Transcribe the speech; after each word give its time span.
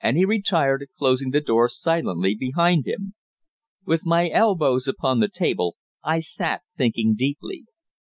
And 0.00 0.16
he 0.16 0.24
retired, 0.24 0.88
closing 0.98 1.30
the 1.30 1.40
door 1.40 1.68
silently 1.68 2.34
behind 2.34 2.88
him. 2.88 3.14
With 3.86 4.04
my 4.04 4.28
elbows 4.28 4.88
upon 4.88 5.20
the 5.20 5.28
table, 5.28 5.76
I 6.02 6.18
sat 6.18 6.62
thinking 6.76 7.14
deeply. 7.14 7.66